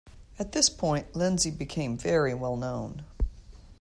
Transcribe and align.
At 0.39 0.53
this 0.53 0.67
point, 0.67 1.15
Lindsay 1.15 1.51
became 1.51 1.95
very 1.95 2.33
well 2.33 2.55
known. 2.57 3.05